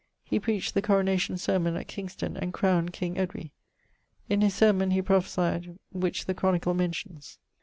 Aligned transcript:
He 0.23 0.39
preached 0.39 0.73
the 0.73 0.81
coronation 0.81 1.37
sermon 1.37 1.75
at 1.75 1.87
Kingston, 1.87 2.35
and 2.35 2.51
crowned 2.55 2.91
king. 2.91 3.17
In 4.29 4.41
his 4.41 4.55
sermon 4.55 4.89
he 4.89 5.01
prophesyed, 5.03 5.77
which 5.91 6.25
the 6.25 6.33
Chronicle 6.33 6.73
mentions. 6.73 7.37